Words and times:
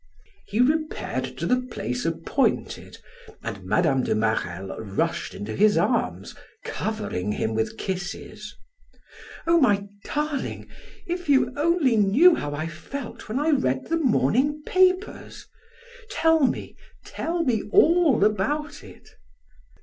Clo." 0.25 0.31
He 0.47 0.59
repaired 0.61 1.25
to 1.37 1.45
the 1.45 1.61
place 1.61 2.07
appointed, 2.07 2.97
and 3.43 3.63
Mme. 3.63 4.01
de 4.01 4.15
Marelle 4.15 4.75
rushed 4.79 5.35
into 5.35 5.55
his 5.55 5.77
arms, 5.77 6.33
covering 6.65 7.33
him 7.33 7.53
with 7.53 7.77
kisses. 7.77 8.55
"Oh, 9.45 9.59
my 9.61 9.85
darling, 10.03 10.67
if 11.05 11.29
you 11.29 11.53
only 11.55 11.97
knew 11.97 12.33
how 12.33 12.51
I 12.55 12.65
felt 12.65 13.29
when 13.29 13.39
I 13.39 13.51
read 13.51 13.85
the 13.89 13.97
morning 13.99 14.63
papers! 14.65 15.45
Tell 16.09 16.47
me, 16.47 16.75
tell 17.05 17.43
me 17.43 17.61
all 17.71 18.25
about 18.25 18.83
it." 18.83 19.07